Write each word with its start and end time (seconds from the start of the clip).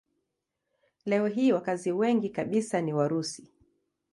Leo 1.05 1.27
hii 1.27 1.51
wakazi 1.51 1.91
wengi 1.91 2.29
kabisa 2.29 2.81
ni 2.81 2.93
Warusi. 2.93 3.51